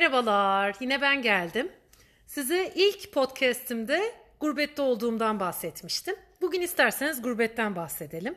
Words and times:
Merhabalar, 0.00 0.76
yine 0.80 1.00
ben 1.00 1.22
geldim. 1.22 1.72
Size 2.26 2.72
ilk 2.74 3.12
podcast'imde 3.12 4.12
gurbette 4.40 4.82
olduğumdan 4.82 5.40
bahsetmiştim. 5.40 6.16
Bugün 6.40 6.60
isterseniz 6.60 7.22
gurbetten 7.22 7.76
bahsedelim. 7.76 8.34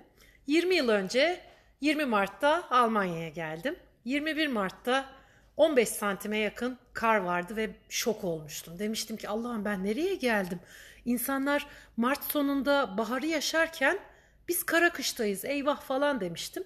20 0.47 0.75
yıl 0.75 0.89
önce 0.89 1.39
20 1.81 2.05
Mart'ta 2.05 2.67
Almanya'ya 2.70 3.29
geldim. 3.29 3.75
21 4.05 4.47
Mart'ta 4.47 5.09
15 5.57 5.89
santime 5.89 6.38
yakın 6.38 6.77
kar 6.93 7.17
vardı 7.17 7.55
ve 7.55 7.70
şok 7.89 8.23
olmuştum. 8.23 8.80
Demiştim 8.80 9.17
ki 9.17 9.30
Allah'ım 9.30 9.66
ben 9.66 9.85
nereye 9.85 10.16
geldim? 10.16 10.59
İnsanlar 11.05 11.67
Mart 11.98 12.23
sonunda 12.23 12.98
baharı 12.98 13.25
yaşarken 13.25 13.99
biz 14.48 14.63
kara 14.63 14.89
kıştayız 14.89 15.45
eyvah 15.45 15.81
falan 15.81 16.21
demiştim. 16.21 16.63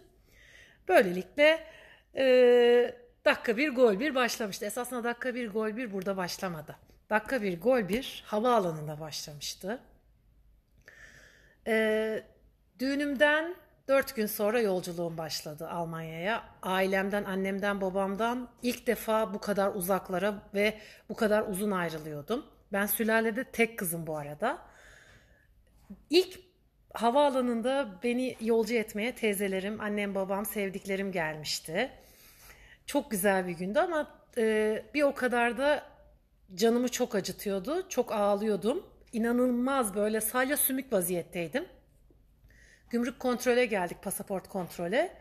Böylelikle 0.88 1.68
e, 2.16 3.07
dakika 3.28 3.58
bir 3.58 3.76
gol 3.76 4.00
bir 4.00 4.16
başlamıştı. 4.16 4.66
Esasında 4.66 5.04
dakika 5.04 5.36
bir 5.36 5.50
gol 5.50 5.78
bir 5.78 5.94
burada 5.94 6.18
başlamadı. 6.18 6.76
Dakika 7.10 7.42
bir 7.42 7.62
gol 7.62 7.90
bir 7.90 8.24
havaalanında 8.28 9.00
başlamıştı. 9.00 9.80
E, 11.68 12.24
düğünümden 12.80 13.56
dört 13.88 14.16
gün 14.16 14.26
sonra 14.26 14.60
yolculuğum 14.60 15.18
başladı 15.18 15.70
Almanya'ya. 15.70 16.44
Ailemden, 16.62 17.24
annemden, 17.24 17.82
babamdan 17.82 18.50
ilk 18.62 18.88
defa 18.88 19.34
bu 19.34 19.40
kadar 19.40 19.76
uzaklara 19.76 20.44
ve 20.54 20.80
bu 21.10 21.16
kadar 21.16 21.48
uzun 21.48 21.72
ayrılıyordum. 21.72 22.46
Ben 22.74 22.86
sülalede 22.86 23.44
tek 23.44 23.80
kızım 23.80 24.08
bu 24.08 24.18
arada. 24.18 24.58
İlk 26.10 26.40
havaalanında 26.94 28.00
beni 28.04 28.36
yolcu 28.42 28.76
etmeye 28.76 29.16
teyzelerim, 29.16 29.82
annem, 29.82 30.16
babam, 30.16 30.46
sevdiklerim 30.46 31.12
gelmişti. 31.12 31.92
Çok 32.88 33.12
güzel 33.12 33.48
bir 33.48 33.52
gündü 33.52 33.80
ama 33.80 34.08
e, 34.38 34.84
bir 34.94 35.04
o 35.04 35.16
kadar 35.16 35.58
da 35.58 35.84
canımı 36.56 36.90
çok 36.90 37.16
acıtıyordu. 37.16 37.90
Çok 37.90 38.12
ağlıyordum. 38.12 38.86
İnanılmaz 39.14 39.96
böyle 39.96 40.22
salya 40.22 40.58
sümük 40.58 40.94
vaziyetteydim. 40.94 41.66
Gümrük 42.90 43.20
kontrole 43.20 43.66
geldik, 43.66 43.98
pasaport 44.04 44.48
kontrole. 44.48 45.18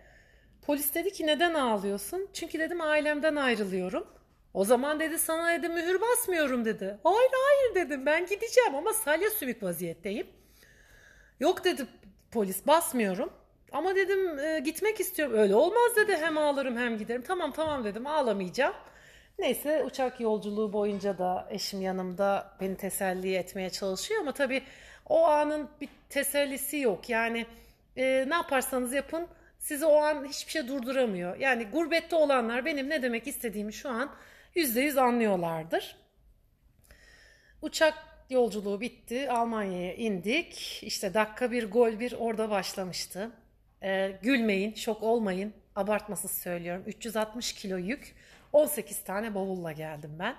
Polis 0.62 0.94
dedi 0.94 1.12
ki 1.12 1.27
neden 1.27 1.55
ağlıyorsun? 1.55 2.28
Çünkü 2.33 2.59
dedim 2.59 2.81
ailemden 2.81 3.37
ayrılıyorum. 3.37 4.06
O 4.55 4.64
zaman 4.64 5.00
dedi 5.00 5.19
sana 5.19 5.59
dedi 5.59 5.69
mühür 5.69 6.00
basmıyorum 6.00 6.64
dedi. 6.64 6.98
Hayır 7.03 7.31
hayır 7.33 7.75
dedim 7.75 8.06
ben 8.06 8.27
gideceğim 8.27 8.75
ama 8.75 8.92
salya 8.92 9.31
sümük 9.31 9.62
vaziyetteyim. 9.62 10.27
Yok 11.41 11.64
dedi 11.64 11.87
polis 12.31 12.67
basmıyorum. 12.67 13.33
Ama 13.72 13.97
dedim 13.97 14.39
e, 14.39 14.59
gitmek 14.59 15.00
istiyorum. 15.00 15.39
Öyle 15.39 15.55
olmaz 15.55 15.97
dedi 15.97 16.17
hem 16.17 16.39
ağlarım 16.39 16.77
hem 16.77 16.98
giderim. 16.98 17.22
Tamam 17.22 17.53
tamam 17.53 17.84
dedim 17.84 18.06
ağlamayacağım. 18.06 18.75
Neyse 19.39 19.84
uçak 19.84 20.20
yolculuğu 20.20 20.72
boyunca 20.72 21.19
da 21.19 21.48
eşim 21.50 21.83
yanımda 21.83 22.56
beni 22.61 22.77
teselli 22.77 23.34
etmeye 23.34 23.70
çalışıyor 23.70 24.20
ama 24.20 24.33
tabii 24.33 24.62
o 25.06 25.25
anın 25.27 25.69
bir 25.81 25.89
tesellisi 26.09 26.78
yok. 26.78 27.11
Yani 27.11 27.47
e, 27.97 28.25
ne 28.28 28.34
yaparsanız 28.34 28.92
yapın 28.92 29.27
sizi 29.59 29.87
o 29.87 29.97
an 29.97 30.25
hiçbir 30.25 30.53
şey 30.53 30.69
durduramıyor. 30.69 31.37
Yani 31.37 31.64
gurbette 31.64 32.17
olanlar 32.17 32.64
benim 32.64 32.89
ne 32.89 33.03
demek 33.03 33.27
istediğimi 33.27 33.72
şu 33.72 33.91
an 33.91 34.11
yüzde 34.55 34.81
yüz 34.81 34.98
anlıyorlardır. 34.98 35.97
Uçak 37.62 37.94
yolculuğu 38.31 38.81
bitti. 38.81 39.31
Almanya'ya 39.31 39.94
indik. 39.94 40.81
İşte 40.83 41.14
dakika 41.14 41.50
bir 41.50 41.70
gol 41.70 42.00
bir 42.00 42.12
orada 42.12 42.50
başlamıştı. 42.50 43.31
Ee, 43.82 44.19
gülmeyin, 44.22 44.74
şok 44.74 45.02
olmayın. 45.02 45.52
Abartmasız 45.77 46.30
söylüyorum. 46.30 46.82
360 46.86 47.52
kilo 47.52 47.77
yük. 47.77 48.14
18 48.52 49.05
tane 49.05 49.34
bavulla 49.34 49.72
geldim 49.72 50.10
ben. 50.19 50.34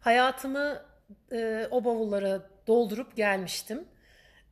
Hayatımı 0.00 0.82
e, 1.32 1.68
o 1.70 1.84
bavullara 1.84 2.50
doldurup 2.66 3.16
gelmiştim. 3.16 3.84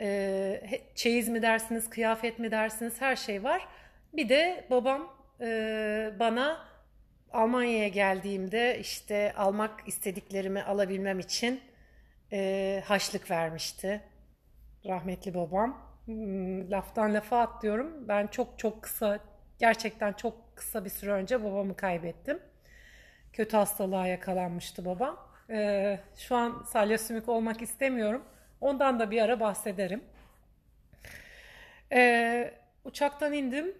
E, 0.00 0.80
çeyiz 0.94 1.28
mi 1.28 1.42
dersiniz, 1.42 1.90
kıyafet 1.90 2.38
mi 2.38 2.50
dersiniz 2.50 3.00
her 3.00 3.16
şey 3.16 3.44
var. 3.44 3.68
Bir 4.12 4.28
de 4.28 4.64
babam 4.70 5.16
e, 5.40 6.12
bana 6.18 6.66
Almanya'ya 7.32 7.88
geldiğimde 7.88 8.78
işte 8.80 9.32
almak 9.36 9.88
istediklerimi 9.88 10.62
alabilmem 10.62 11.20
için 11.20 11.60
e, 12.32 12.82
haçlık 12.86 13.30
vermişti. 13.30 14.00
Rahmetli 14.86 15.34
babam. 15.34 15.83
Hmm, 16.06 16.70
laftan 16.70 17.14
lafa 17.14 17.40
atlıyorum. 17.40 18.08
Ben 18.08 18.26
çok 18.26 18.58
çok 18.58 18.82
kısa, 18.82 19.18
gerçekten 19.58 20.12
çok 20.12 20.56
kısa 20.56 20.84
bir 20.84 20.90
süre 20.90 21.10
önce 21.12 21.44
babamı 21.44 21.76
kaybettim. 21.76 22.40
Kötü 23.32 23.56
hastalığa 23.56 24.06
yakalanmıştı 24.06 24.84
babam. 24.84 25.18
E, 25.50 26.00
şu 26.16 26.36
an 26.36 26.62
salya 26.68 26.98
sümük 26.98 27.28
olmak 27.28 27.62
istemiyorum. 27.62 28.24
Ondan 28.60 29.00
da 29.00 29.10
bir 29.10 29.22
ara 29.22 29.40
bahsederim. 29.40 30.04
E, 31.92 32.54
uçaktan 32.84 33.32
indim. 33.32 33.78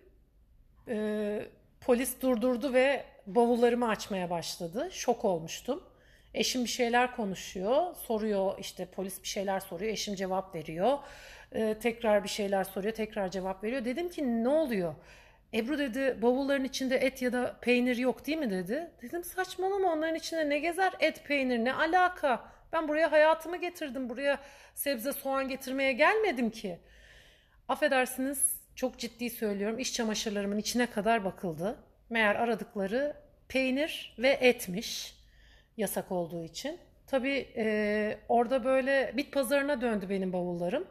E, 0.89 1.47
polis 1.81 2.21
durdurdu 2.23 2.73
ve 2.75 3.05
bavullarımı 3.27 3.89
açmaya 3.89 4.31
başladı. 4.31 4.89
Şok 4.93 5.25
olmuştum. 5.25 5.83
Eşim 6.35 6.65
bir 6.65 6.69
şeyler 6.69 7.17
konuşuyor, 7.17 7.95
soruyor 7.97 8.59
işte 8.59 8.87
polis 8.87 9.23
bir 9.23 9.29
şeyler 9.29 9.61
soruyor, 9.61 9.93
eşim 9.93 10.15
cevap 10.15 10.55
veriyor. 10.55 10.99
Ee, 11.55 11.77
tekrar 11.81 12.25
bir 12.25 12.29
şeyler 12.29 12.65
soruyor, 12.65 12.95
tekrar 12.95 13.31
cevap 13.31 13.65
veriyor. 13.65 13.85
Dedim 13.85 14.09
ki 14.09 14.45
ne 14.45 14.49
oluyor? 14.49 14.95
Ebru 15.55 15.79
dedi 15.79 16.19
bavulların 16.23 16.65
içinde 16.65 16.97
et 16.97 17.23
ya 17.23 17.33
da 17.33 17.57
peynir 17.61 17.97
yok 17.97 18.27
değil 18.27 18.39
mi 18.39 18.51
dedi. 18.51 18.91
Dedim 19.03 19.25
saçmalama 19.25 19.93
onların 19.93 20.15
içinde 20.15 20.49
ne 20.49 20.59
gezer 20.59 20.93
et 21.01 21.25
peynir 21.25 21.59
ne 21.59 21.75
alaka? 21.75 22.53
Ben 22.73 22.89
buraya 22.89 23.13
hayatımı 23.13 23.57
getirdim. 23.57 24.09
Buraya 24.09 24.39
sebze 24.75 25.13
soğan 25.13 25.49
getirmeye 25.49 25.93
gelmedim 25.93 26.51
ki. 26.51 26.79
Affedersiniz 27.69 28.61
çok 28.75 28.99
ciddi 28.99 29.31
söylüyorum 29.31 29.79
iş 29.79 29.93
çamaşırlarımın 29.95 30.59
içine 30.59 30.87
kadar 30.87 31.25
bakıldı. 31.25 31.79
Meğer 32.11 32.35
aradıkları 32.35 33.17
peynir 33.49 34.17
ve 34.19 34.29
etmiş 34.29 35.15
yasak 35.77 36.13
olduğu 36.13 36.45
için. 36.45 36.79
Tabii 37.07 37.49
e, 37.57 38.19
orada 38.29 38.65
böyle 38.65 39.13
bit 39.17 39.33
pazarına 39.33 39.81
döndü 39.81 40.09
benim 40.11 40.33
bavullarım. 40.33 40.87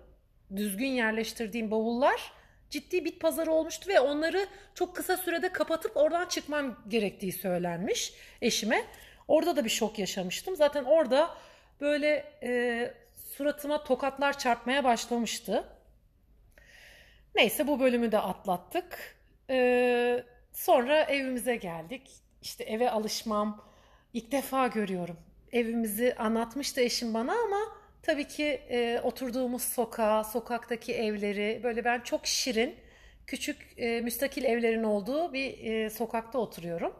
Düzgün 0.55 0.87
yerleştirdiğim 0.87 1.71
bavullar 1.71 2.31
ciddi 2.69 3.05
bit 3.05 3.19
pazarı 3.19 3.51
olmuştu 3.51 3.89
ve 3.89 3.99
onları 3.99 4.47
çok 4.75 4.95
kısa 4.95 5.17
sürede 5.17 5.51
kapatıp 5.51 5.97
oradan 5.97 6.25
çıkmam 6.25 6.79
gerektiği 6.87 7.31
söylenmiş 7.31 8.13
eşime. 8.41 8.85
Orada 9.27 9.55
da 9.55 9.65
bir 9.65 9.69
şok 9.69 9.99
yaşamıştım. 9.99 10.55
Zaten 10.55 10.83
orada 10.83 11.37
böyle 11.81 12.33
e, 12.43 12.93
suratıma 13.37 13.83
tokatlar 13.83 14.37
çarpmaya 14.37 14.83
başlamıştı. 14.83 15.65
Neyse 17.35 17.67
bu 17.67 17.79
bölümü 17.79 18.11
de 18.11 18.19
atlattık. 18.19 19.15
Ee, 19.49 20.23
sonra 20.53 21.03
evimize 21.03 21.55
geldik. 21.55 22.11
İşte 22.41 22.63
eve 22.63 22.89
alışmam 22.89 23.65
ilk 24.13 24.31
defa 24.31 24.67
görüyorum. 24.67 25.17
Evimizi 25.51 26.15
anlatmıştı 26.15 26.81
eşim 26.81 27.13
bana 27.13 27.33
ama 27.33 27.59
tabii 28.03 28.27
ki 28.27 28.61
e, 28.69 28.99
oturduğumuz 29.03 29.63
sokağa, 29.63 30.23
sokaktaki 30.23 30.93
evleri 30.93 31.61
böyle 31.63 31.85
ben 31.85 31.99
çok 31.99 32.27
şirin, 32.27 32.75
küçük 33.27 33.57
e, 33.77 34.01
müstakil 34.01 34.43
evlerin 34.43 34.83
olduğu 34.83 35.33
bir 35.33 35.63
e, 35.63 35.89
sokakta 35.89 36.39
oturuyorum. 36.39 36.93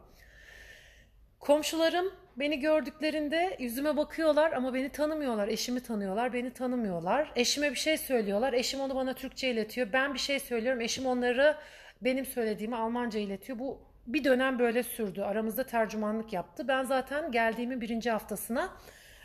Komşularım 1.40 2.12
beni 2.36 2.60
gördüklerinde 2.60 3.56
yüzüme 3.58 3.96
bakıyorlar 3.96 4.52
ama 4.52 4.74
beni 4.74 4.88
tanımıyorlar. 4.88 5.48
Eşimi 5.48 5.82
tanıyorlar, 5.82 6.32
beni 6.32 6.52
tanımıyorlar. 6.52 7.32
Eşime 7.36 7.70
bir 7.70 7.76
şey 7.76 7.98
söylüyorlar. 7.98 8.52
Eşim 8.52 8.80
onu 8.80 8.94
bana 8.94 9.14
Türkçe 9.14 9.50
iletiyor. 9.50 9.88
Ben 9.92 10.14
bir 10.14 10.18
şey 10.18 10.40
söylüyorum. 10.40 10.80
Eşim 10.80 11.06
onları 11.06 11.56
benim 12.00 12.26
söylediğimi 12.26 12.76
Almanca 12.76 13.20
iletiyor. 13.20 13.58
Bu 13.58 13.78
bir 14.06 14.24
dönem 14.24 14.58
böyle 14.58 14.82
sürdü. 14.82 15.22
Aramızda 15.22 15.66
tercümanlık 15.66 16.32
yaptı. 16.32 16.68
Ben 16.68 16.84
zaten 16.84 17.32
geldiğimin 17.32 17.80
birinci 17.80 18.10
haftasına 18.10 18.76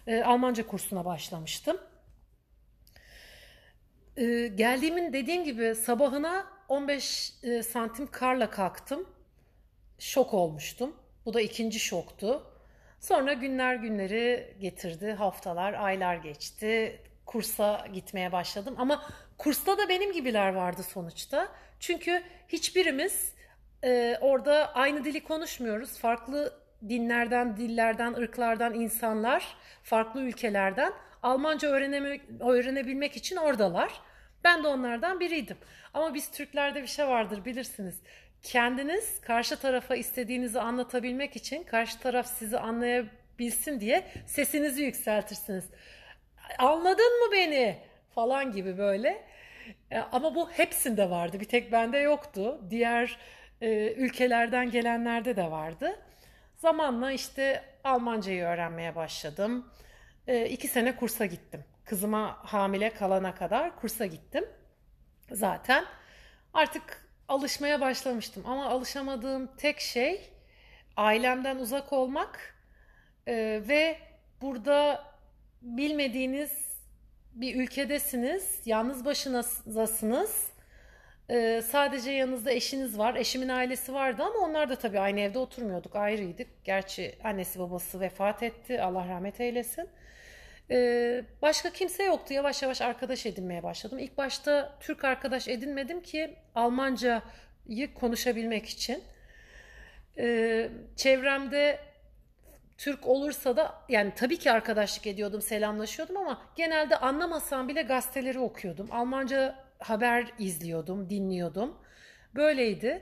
e, 0.08 0.24
Almanca 0.24 0.68
kursuna 0.68 1.06
başlamıştım. 1.06 1.78
E, 4.18 4.48
geldiğimin 4.48 5.14
dediğim 5.14 5.44
gibi 5.44 5.76
sabahına 5.76 6.48
15 6.70 7.34
e, 7.44 7.64
santim 7.64 8.08
karla 8.08 8.50
kalktım. 8.50 9.08
Şok 10.00 10.34
olmuştum. 10.34 10.96
Bu 11.26 11.34
da 11.34 11.42
ikinci 11.42 11.80
şoktu. 11.80 12.44
Sonra 13.00 13.34
günler 13.34 13.76
günleri 13.76 14.56
getirdi, 14.60 15.12
haftalar, 15.12 15.74
aylar 15.74 16.16
geçti. 16.16 17.02
Kursa 17.26 17.88
gitmeye 17.94 18.32
başladım 18.32 18.76
ama 18.78 19.04
kursta 19.38 19.78
da 19.78 19.90
benim 19.90 20.14
gibiler 20.14 20.54
vardı 20.54 20.84
sonuçta. 20.84 21.48
Çünkü 21.80 22.24
hiçbirimiz 22.48 23.34
e, 23.84 24.18
orada 24.22 24.74
aynı 24.76 25.06
dili 25.06 25.24
konuşmuyoruz. 25.24 25.98
Farklı 25.98 26.59
dinlerden, 26.90 27.58
dillerden, 27.58 28.14
ırklardan 28.14 28.74
insanlar, 28.74 29.58
farklı 29.84 30.22
ülkelerden 30.22 30.94
Almanca 31.24 31.68
öğreneme, 31.68 32.20
öğrenebilmek 32.40 33.18
için 33.18 33.36
oradalar. 33.36 33.92
Ben 34.44 34.64
de 34.64 34.68
onlardan 34.68 35.20
biriydim. 35.20 35.58
Ama 35.94 36.14
biz 36.14 36.32
Türklerde 36.32 36.82
bir 36.82 36.88
şey 36.88 37.08
vardır 37.08 37.46
bilirsiniz. 37.46 38.02
kendiniz 38.44 39.22
karşı 39.22 39.60
tarafa 39.60 39.96
istediğinizi 39.96 40.60
anlatabilmek 40.60 41.36
için 41.36 41.64
karşı 41.64 42.00
taraf 42.00 42.28
sizi 42.28 42.60
anlayabilsin 42.60 43.80
diye 43.80 44.04
sesinizi 44.26 44.84
yükseltirsiniz. 44.84 45.66
Anladın 46.60 47.26
mı 47.26 47.32
beni? 47.34 47.90
falan 48.20 48.52
gibi 48.52 48.78
böyle. 48.78 49.24
E, 49.92 50.00
ama 50.00 50.36
bu 50.36 50.52
hepsinde 50.52 51.10
vardı. 51.10 51.40
Bir 51.40 51.46
tek 51.46 51.72
bende 51.72 51.98
yoktu. 51.98 52.62
Diğer 52.70 53.18
e, 53.62 53.94
ülkelerden 53.94 54.72
gelenlerde 54.72 55.36
de 55.36 55.52
vardı. 55.52 56.00
Zamanla 56.60 57.12
işte 57.12 57.64
Almancayı 57.84 58.44
öğrenmeye 58.44 58.96
başladım. 58.96 59.70
E, 60.28 60.50
iki 60.50 60.68
sene 60.68 60.96
kursa 60.96 61.26
gittim. 61.26 61.64
Kızıma 61.86 62.38
hamile 62.44 62.94
kalana 62.94 63.36
kadar 63.36 63.76
kursa 63.76 64.06
gittim. 64.06 64.46
Zaten 65.32 65.86
artık 66.54 67.10
alışmaya 67.28 67.82
başlamıştım. 67.82 68.44
Ama 68.46 68.66
alışamadığım 68.66 69.56
tek 69.58 69.80
şey 69.80 70.30
ailemden 70.98 71.56
uzak 71.58 71.94
olmak 71.94 72.56
e, 73.28 73.62
ve 73.68 73.98
burada 74.42 75.04
bilmediğiniz 75.62 76.52
bir 77.32 77.56
ülkedesiniz, 77.56 78.62
yalnız 78.66 79.06
başınızdasınız. 79.06 80.52
Ee, 81.30 81.62
sadece 81.70 82.12
yanınızda 82.12 82.52
eşiniz 82.52 82.98
var. 82.98 83.16
Eşimin 83.16 83.50
ailesi 83.50 83.94
vardı 83.94 84.24
ama 84.24 84.40
onlar 84.40 84.70
da 84.70 84.76
tabii 84.76 85.00
aynı 85.00 85.20
evde 85.20 85.40
oturmuyorduk, 85.40 85.96
ayrıydık. 85.96 86.48
Gerçi 86.64 87.16
annesi 87.24 87.60
babası 87.60 88.00
vefat 88.00 88.44
etti, 88.44 88.82
Allah 88.82 89.08
rahmet 89.08 89.42
eylesin. 89.42 89.90
Ee, 90.72 91.24
başka 91.42 91.70
kimse 91.70 92.04
yoktu. 92.04 92.34
Yavaş 92.34 92.64
yavaş 92.64 92.82
arkadaş 92.82 93.26
edinmeye 93.26 93.64
başladım. 93.64 94.00
İlk 94.00 94.18
başta 94.18 94.78
Türk 94.80 95.04
arkadaş 95.04 95.48
edinmedim 95.48 96.02
ki 96.02 96.36
Almancayı 96.56 97.94
konuşabilmek 97.96 98.66
için. 98.70 99.04
Ee, 100.18 100.70
çevremde 100.96 101.80
Türk 102.78 103.08
olursa 103.08 103.58
da 103.58 103.76
yani 103.90 104.12
tabii 104.16 104.38
ki 104.40 104.52
arkadaşlık 104.52 105.08
ediyordum, 105.08 105.42
selamlaşıyordum 105.42 106.18
ama 106.18 106.42
genelde 106.56 106.96
anlamasam 106.96 107.68
bile 107.68 107.82
gazeteleri 107.82 108.40
okuyordum. 108.40 108.88
Almanca 108.92 109.69
haber 109.80 110.32
izliyordum, 110.40 111.10
dinliyordum. 111.10 111.78
Böyleydi. 112.36 113.02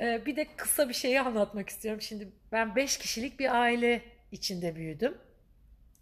Ee, 0.00 0.22
bir 0.26 0.36
de 0.36 0.46
kısa 0.56 0.88
bir 0.88 0.94
şeyi 0.94 1.20
anlatmak 1.20 1.68
istiyorum. 1.68 2.00
Şimdi 2.00 2.28
ben 2.52 2.76
beş 2.76 2.98
kişilik 2.98 3.40
bir 3.40 3.60
aile 3.60 4.02
içinde 4.32 4.76
büyüdüm. 4.76 5.18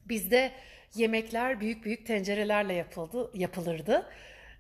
Bizde 0.09 0.53
yemekler 0.95 1.61
büyük 1.61 1.85
büyük 1.85 2.07
tencerelerle 2.07 2.75
yapıldı, 2.75 3.31
yapılırdı. 3.35 4.11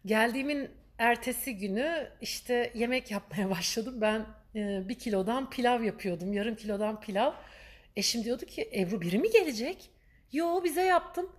Geldiğimin 0.06 0.70
ertesi 0.98 1.56
günü 1.56 2.10
işte 2.20 2.72
yemek 2.75 3.10
yapmaya 3.10 3.50
başladım. 3.56 4.00
Ben 4.00 4.26
e, 4.54 4.88
bir 4.88 4.98
kilodan 4.98 5.50
pilav 5.50 5.82
yapıyordum, 5.82 6.32
yarım 6.32 6.56
kilodan 6.56 7.00
pilav. 7.00 7.32
Eşim 7.96 8.25
diyordu 8.25 8.46
ki 8.46 8.70
Ebru 8.75 9.00
biri 9.00 9.19
mi 9.19 9.31
gelecek? 9.31 9.90
Yo 10.32 10.64
bize 10.64 10.82
yaptım. 10.82 11.32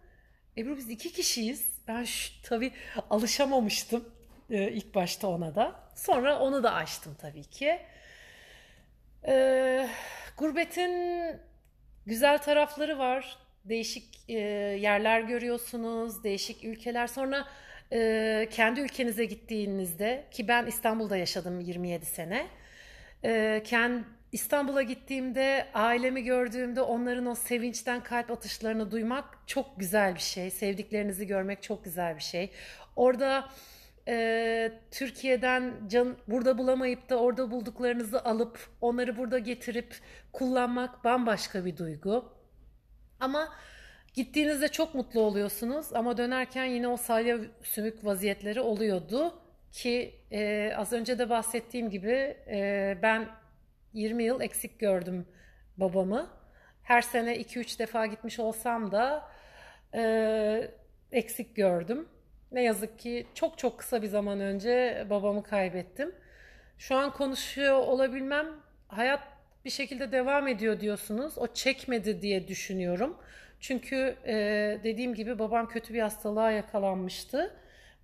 Ebru 0.57 0.77
biz 0.77 0.89
iki 0.89 1.11
kişiyiz. 1.11 1.76
Ben 1.87 2.03
şu, 2.03 2.41
tabii 2.43 2.71
alışamamıştım 3.09 4.09
e, 4.49 4.71
ilk 4.71 4.95
başta 4.95 5.27
ona 5.27 5.55
da. 5.55 5.75
Sonra 5.95 6.39
onu 6.39 6.63
da 6.63 6.73
açtım 6.73 7.15
tabii 7.21 7.43
ki. 7.43 7.79
E, 9.27 9.89
gurbetin 10.37 10.91
güzel 12.05 12.37
tarafları 12.37 12.99
var. 12.99 13.37
Değişik 13.65 14.29
e, 14.29 14.33
yerler 14.79 15.21
görüyorsunuz, 15.21 16.23
değişik 16.23 16.63
ülkeler. 16.63 17.07
Sonra 17.07 17.47
e, 17.93 18.47
kendi 18.51 18.79
ülkenize 18.79 19.25
gittiğinizde 19.25 20.27
ki 20.31 20.47
ben 20.47 20.65
İstanbul'da 20.65 21.17
yaşadım 21.17 21.59
27 21.59 22.05
sene. 22.05 22.47
E, 23.23 23.61
kendi 23.65 24.16
İstanbul'a 24.31 24.81
gittiğimde, 24.81 25.67
ailemi 25.73 26.23
gördüğümde 26.23 26.81
onların 26.81 27.25
o 27.25 27.35
sevinçten 27.35 28.03
kalp 28.03 28.31
atışlarını 28.31 28.91
duymak 28.91 29.25
çok 29.47 29.79
güzel 29.79 30.15
bir 30.15 30.19
şey. 30.19 30.51
Sevdiklerinizi 30.51 31.27
görmek 31.27 31.63
çok 31.63 31.83
güzel 31.83 32.15
bir 32.15 32.21
şey. 32.21 32.51
Orada 32.95 33.49
e, 34.07 34.71
Türkiye'den 34.91 35.73
can, 35.87 36.17
burada 36.27 36.57
bulamayıp 36.57 37.09
da 37.09 37.19
orada 37.19 37.51
bulduklarınızı 37.51 38.25
alıp 38.25 38.69
onları 38.81 39.17
burada 39.17 39.39
getirip 39.39 39.95
kullanmak 40.33 41.03
bambaşka 41.03 41.65
bir 41.65 41.77
duygu. 41.77 42.33
Ama 43.19 43.49
gittiğinizde 44.13 44.67
çok 44.67 44.95
mutlu 44.95 45.21
oluyorsunuz 45.21 45.93
ama 45.93 46.17
dönerken 46.17 46.65
yine 46.65 46.87
o 46.87 46.97
salya 46.97 47.37
sümük 47.63 48.05
vaziyetleri 48.05 48.61
oluyordu 48.61 49.33
ki 49.71 50.15
e, 50.31 50.73
az 50.77 50.93
önce 50.93 51.19
de 51.19 51.29
bahsettiğim 51.29 51.89
gibi 51.89 52.37
e, 52.47 52.97
ben 53.01 53.29
20 53.97 54.23
yıl 54.23 54.41
eksik 54.41 54.79
gördüm 54.79 55.25
babamı. 55.77 56.29
Her 56.83 57.01
sene 57.01 57.37
2-3 57.37 57.79
defa 57.79 58.05
gitmiş 58.05 58.39
olsam 58.39 58.91
da 58.91 59.29
e, 59.95 60.71
eksik 61.11 61.55
gördüm. 61.55 62.07
Ne 62.51 62.63
yazık 62.63 62.99
ki 62.99 63.27
çok 63.33 63.57
çok 63.57 63.79
kısa 63.79 64.01
bir 64.01 64.07
zaman 64.07 64.39
önce 64.39 65.05
babamı 65.09 65.43
kaybettim. 65.43 66.15
Şu 66.77 66.95
an 66.95 67.13
konuşuyor 67.13 67.77
olabilmem 67.77 68.47
hayat 68.87 69.23
bir 69.65 69.69
şekilde 69.69 70.11
devam 70.11 70.47
ediyor 70.47 70.79
diyorsunuz. 70.79 71.37
O 71.37 71.47
çekmedi 71.53 72.21
diye 72.21 72.47
düşünüyorum. 72.47 73.17
Çünkü 73.59 74.15
e, 74.25 74.35
dediğim 74.83 75.13
gibi 75.13 75.39
babam 75.39 75.67
kötü 75.67 75.93
bir 75.93 75.99
hastalığa 76.01 76.51
yakalanmıştı 76.51 77.53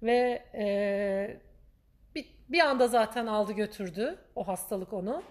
ve 0.04 0.44
e, 0.56 1.38
bir, 2.16 2.26
bir 2.50 2.60
anda 2.60 2.88
zaten 2.88 3.26
aldı 3.26 3.52
götürdü 3.52 4.18
o 4.36 4.48
hastalık 4.48 4.94
onu. 4.94 5.24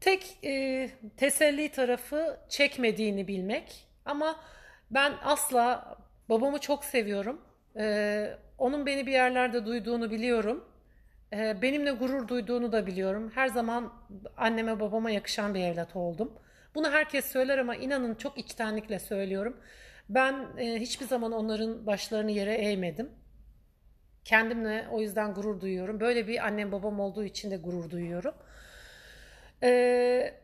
Tek 0.00 0.38
e, 0.44 0.90
teselli 1.16 1.68
tarafı 1.68 2.40
çekmediğini 2.48 3.28
bilmek. 3.28 3.86
Ama 4.04 4.40
ben 4.90 5.12
asla 5.24 5.96
babamı 6.28 6.58
çok 6.58 6.84
seviyorum. 6.84 7.40
E, 7.76 8.30
onun 8.58 8.86
beni 8.86 9.06
bir 9.06 9.12
yerlerde 9.12 9.66
duyduğunu 9.66 10.10
biliyorum. 10.10 10.64
E, 11.32 11.62
benimle 11.62 11.90
gurur 11.90 12.28
duyduğunu 12.28 12.72
da 12.72 12.86
biliyorum. 12.86 13.32
Her 13.34 13.48
zaman 13.48 13.92
anneme 14.36 14.80
babama 14.80 15.10
yakışan 15.10 15.54
bir 15.54 15.60
evlat 15.60 15.96
oldum. 15.96 16.32
Bunu 16.74 16.90
herkes 16.90 17.24
söyler 17.32 17.58
ama 17.58 17.76
inanın 17.76 18.14
çok 18.14 18.38
içtenlikle 18.38 18.98
söylüyorum. 18.98 19.56
Ben 20.08 20.46
e, 20.58 20.80
hiçbir 20.80 21.06
zaman 21.06 21.32
onların 21.32 21.86
başlarını 21.86 22.30
yere 22.30 22.54
eğmedim. 22.54 23.10
Kendimle 24.24 24.86
o 24.90 25.00
yüzden 25.00 25.34
gurur 25.34 25.60
duyuyorum. 25.60 26.00
Böyle 26.00 26.28
bir 26.28 26.46
annem 26.46 26.72
babam 26.72 27.00
olduğu 27.00 27.24
için 27.24 27.50
de 27.50 27.56
gurur 27.56 27.90
duyuyorum. 27.90 28.34
Ee, 29.62 30.34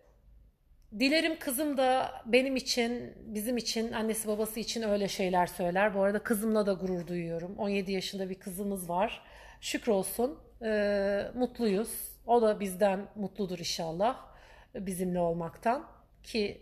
dilerim 0.99 1.39
kızım 1.39 1.77
da 1.77 2.13
benim 2.27 2.57
için, 2.57 3.13
bizim 3.27 3.57
için, 3.57 3.93
annesi 3.93 4.29
babası 4.29 4.61
için 4.61 4.83
öyle 4.83 5.09
şeyler 5.09 5.47
söyler. 5.47 5.95
Bu 5.95 6.03
arada 6.03 6.23
kızımla 6.23 6.67
da 6.67 6.73
gurur 6.73 7.07
duyuyorum. 7.07 7.59
17 7.59 7.93
yaşında 7.93 8.31
bir 8.31 8.35
kızımız 8.35 8.89
var. 8.89 9.23
Şükür 9.61 9.93
olsun. 9.93 10.39
Ee, 10.63 11.23
mutluyuz. 11.35 12.15
O 12.27 12.43
da 12.43 12.61
bizden 12.61 13.07
mutludur 13.15 13.59
inşallah. 13.59 14.27
Bizimle 14.75 15.19
olmaktan. 15.19 15.87
Ki 16.23 16.61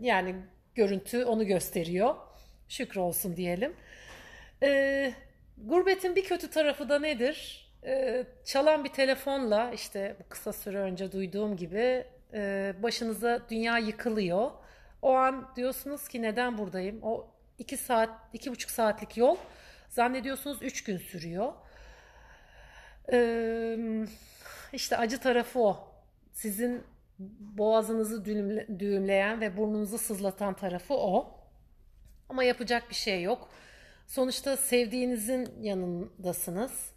yani 0.00 0.34
görüntü 0.74 1.24
onu 1.24 1.46
gösteriyor. 1.46 2.14
Şükür 2.68 3.00
olsun 3.00 3.36
diyelim. 3.36 3.76
Ee, 4.62 5.12
gurbetin 5.58 6.16
bir 6.16 6.24
kötü 6.24 6.50
tarafı 6.50 6.88
da 6.88 6.98
nedir? 6.98 7.61
E, 7.84 8.24
çalan 8.44 8.84
bir 8.84 8.88
telefonla 8.88 9.70
işte 9.70 10.16
bu 10.20 10.28
kısa 10.28 10.52
süre 10.52 10.78
önce 10.78 11.12
duyduğum 11.12 11.56
gibi 11.56 12.04
e, 12.34 12.74
başınıza 12.82 13.40
dünya 13.50 13.78
yıkılıyor. 13.78 14.50
O 15.02 15.12
an 15.12 15.48
diyorsunuz 15.56 16.08
ki 16.08 16.22
neden 16.22 16.58
buradayım? 16.58 16.98
O 17.02 17.30
iki 17.58 17.76
saat, 17.76 18.10
iki 18.32 18.50
buçuk 18.50 18.70
saatlik 18.70 19.16
yol 19.16 19.36
zannediyorsunuz 19.88 20.58
üç 20.62 20.84
gün 20.84 20.98
sürüyor. 20.98 21.52
E, 23.12 23.76
işte 24.72 24.96
acı 24.96 25.20
tarafı 25.20 25.60
o. 25.60 25.88
Sizin 26.32 26.84
boğazınızı 27.38 28.24
düğümleyen 28.78 29.40
ve 29.40 29.56
burnunuzu 29.56 29.98
sızlatan 29.98 30.54
tarafı 30.54 30.94
o. 30.94 31.38
Ama 32.28 32.44
yapacak 32.44 32.90
bir 32.90 32.94
şey 32.94 33.22
yok. 33.22 33.48
Sonuçta 34.06 34.56
sevdiğinizin 34.56 35.48
yanındasınız. 35.60 36.91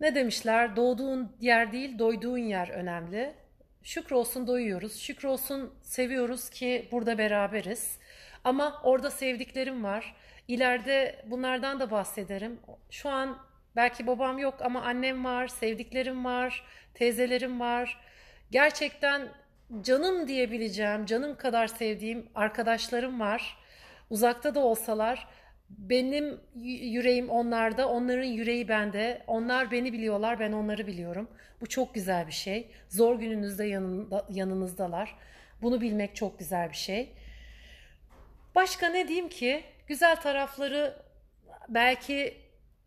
Ne 0.00 0.14
demişler? 0.14 0.76
Doğduğun 0.76 1.36
yer 1.40 1.72
değil, 1.72 1.98
doyduğun 1.98 2.38
yer 2.38 2.68
önemli. 2.68 3.34
Şükür 3.82 4.14
olsun 4.16 4.46
doyuyoruz. 4.46 5.00
Şükür 5.00 5.28
olsun 5.28 5.74
seviyoruz 5.82 6.50
ki 6.50 6.88
burada 6.92 7.18
beraberiz. 7.18 7.98
Ama 8.44 8.80
orada 8.84 9.10
sevdiklerim 9.10 9.84
var. 9.84 10.14
İleride 10.48 11.24
bunlardan 11.26 11.80
da 11.80 11.90
bahsederim. 11.90 12.60
Şu 12.90 13.08
an 13.08 13.38
belki 13.76 14.06
babam 14.06 14.38
yok 14.38 14.54
ama 14.62 14.82
annem 14.82 15.24
var, 15.24 15.48
sevdiklerim 15.48 16.24
var, 16.24 16.64
teyzelerim 16.94 17.60
var. 17.60 18.00
Gerçekten 18.50 19.28
canım 19.82 20.28
diyebileceğim, 20.28 21.06
canım 21.06 21.36
kadar 21.36 21.66
sevdiğim 21.66 22.28
arkadaşlarım 22.34 23.20
var. 23.20 23.58
Uzakta 24.10 24.54
da 24.54 24.60
olsalar 24.60 25.28
Benim 25.78 26.40
yüreğim 26.64 27.30
onlarda, 27.30 27.88
onların 27.88 28.24
yüreği 28.24 28.68
bende. 28.68 29.22
Onlar 29.26 29.70
beni 29.70 29.92
biliyorlar, 29.92 30.40
ben 30.40 30.52
onları 30.52 30.86
biliyorum. 30.86 31.28
Bu 31.60 31.66
çok 31.66 31.94
güzel 31.94 32.26
bir 32.26 32.32
şey. 32.32 32.70
Zor 32.88 33.18
gününüzde 33.18 33.64
yanında, 33.64 34.26
yanınızdalar. 34.30 35.16
Bunu 35.62 35.80
bilmek 35.80 36.16
çok 36.16 36.38
güzel 36.38 36.68
bir 36.70 36.76
şey. 36.76 37.12
Başka 38.54 38.88
ne 38.88 39.08
diyeyim 39.08 39.28
ki? 39.28 39.64
Güzel 39.86 40.16
tarafları 40.16 40.96
belki 41.68 42.36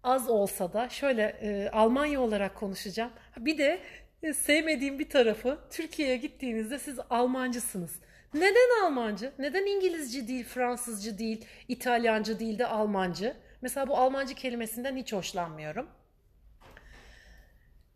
az 0.04 0.30
olsa 0.30 0.74
da 0.74 0.90
şöyle 0.90 1.24
e, 1.42 1.70
Almanya 1.70 2.22
olarak 2.22 2.56
konuşacağım. 2.56 3.12
Bir 3.38 3.58
de 3.58 3.80
e, 4.24 4.34
sevmediğim 4.34 5.00
bir 5.00 5.10
tarafı 5.10 5.60
Türkiye'ye 5.72 6.18
gittiğinizde 6.18 6.80
siz 6.80 7.00
Almancısınız. 7.10 8.00
Neden 8.34 8.84
Almancı? 8.86 9.32
Neden 9.40 9.66
İngilizce 9.66 10.28
değil, 10.28 10.46
Fransızcı 10.46 11.18
değil, 11.18 11.46
İtalyancı 11.68 12.40
değil 12.40 12.60
de 12.60 12.68
Almancı? 12.68 13.38
Mesela 13.62 13.88
bu 13.88 13.98
Almancı 13.98 14.36
kelimesinden 14.36 14.98
hiç 14.98 15.14
hoşlanmıyorum. 15.14 15.88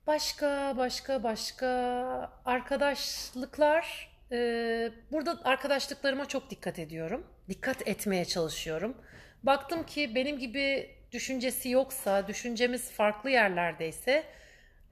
Başka, 0.08 0.74
başka, 0.78 1.24
başka 1.24 1.68
arkadaşlıklar. 2.46 4.18
Ee, 4.32 4.92
burada 5.12 5.40
arkadaşlıklarıma 5.44 6.26
çok 6.26 6.50
dikkat 6.50 6.80
ediyorum. 6.80 7.28
Dikkat 7.50 7.88
etmeye 7.88 8.26
çalışıyorum. 8.26 8.98
Baktım 9.44 9.86
ki 9.86 10.16
benim 10.16 10.40
gibi 10.40 10.96
düşüncesi 11.12 11.70
yoksa, 11.70 12.28
düşüncemiz 12.28 12.92
farklı 12.92 13.30
yerlerdeyse 13.30 14.24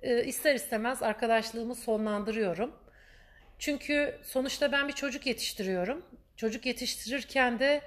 e, 0.02 0.24
ister 0.24 0.56
istemez 0.56 1.04
arkadaşlığımı 1.04 1.76
sonlandırıyorum. 1.76 2.85
Çünkü 3.60 4.20
sonuçta 4.24 4.72
ben 4.72 4.88
bir 4.88 4.94
çocuk 4.94 5.26
yetiştiriyorum. 5.26 6.06
Çocuk 6.38 6.66
yetiştirirken 6.66 7.60
de 7.60 7.82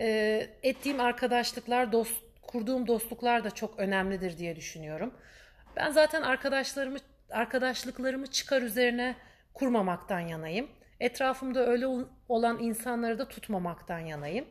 e, 0.00 0.48
ettiğim 0.62 1.00
arkadaşlıklar, 1.00 1.92
dost, 1.92 2.14
kurduğum 2.42 2.86
dostluklar 2.86 3.44
da 3.44 3.50
çok 3.50 3.78
önemlidir 3.78 4.38
diye 4.38 4.56
düşünüyorum. 4.56 5.14
Ben 5.76 5.90
zaten 5.90 6.22
arkadaşlarımı, 6.22 6.98
arkadaşlıklarımı 7.30 8.26
çıkar 8.26 8.62
üzerine 8.62 9.16
kurmamaktan 9.54 10.20
yanayım. 10.20 10.68
Etrafımda 11.00 11.66
öyle 11.66 11.86
olan 12.28 12.58
insanları 12.62 13.18
da 13.18 13.28
tutmamaktan 13.28 13.98
yanayım. 13.98 14.46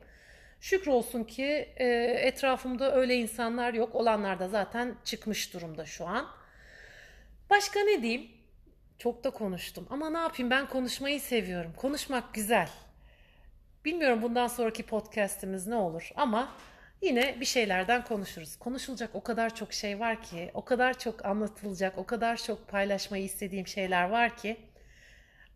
Şükür 0.61 0.87
olsun 0.87 1.23
ki 1.23 1.73
e, 1.77 1.85
etrafımda 2.21 2.95
öyle 2.95 3.15
insanlar 3.15 3.73
yok. 3.73 3.95
Olanlar 3.95 4.39
da 4.39 4.47
zaten 4.47 4.95
çıkmış 5.03 5.53
durumda 5.53 5.85
şu 5.85 6.07
an. 6.07 6.27
Başka 7.49 7.79
ne 7.79 8.01
diyeyim? 8.01 8.31
Çok 8.99 9.23
da 9.23 9.29
konuştum. 9.29 9.87
Ama 9.89 10.09
ne 10.09 10.17
yapayım 10.17 10.49
ben 10.49 10.67
konuşmayı 10.67 11.21
seviyorum. 11.21 11.73
Konuşmak 11.77 12.33
güzel. 12.33 12.69
Bilmiyorum 13.85 14.21
bundan 14.21 14.47
sonraki 14.47 14.83
podcast'imiz 14.83 15.67
ne 15.67 15.75
olur 15.75 16.11
ama 16.15 16.51
yine 17.01 17.39
bir 17.39 17.45
şeylerden 17.45 18.03
konuşuruz. 18.03 18.55
Konuşulacak 18.55 19.09
o 19.13 19.23
kadar 19.23 19.55
çok 19.55 19.73
şey 19.73 19.99
var 19.99 20.21
ki, 20.23 20.51
o 20.53 20.65
kadar 20.65 20.99
çok 20.99 21.25
anlatılacak, 21.25 21.97
o 21.97 22.05
kadar 22.05 22.37
çok 22.37 22.67
paylaşmayı 22.67 23.23
istediğim 23.23 23.67
şeyler 23.67 24.09
var 24.09 24.37
ki. 24.37 24.57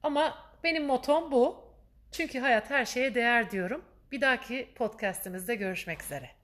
Ama 0.03 0.38
benim 0.63 0.86
motom 0.86 1.32
bu. 1.32 1.67
Çünkü 2.12 2.39
hayat 2.39 2.70
her 2.70 2.86
şeye 2.86 3.15
değer 3.15 3.51
diyorum. 3.51 3.86
Bir 4.12 4.22
dahaki 4.22 4.67
podcast'imizde 4.75 5.56
görüşmek 5.56 6.03
üzere. 6.03 6.37